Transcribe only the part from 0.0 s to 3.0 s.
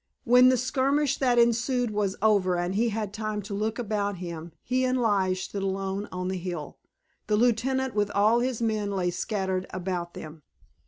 When the skirmish that ensued was over and he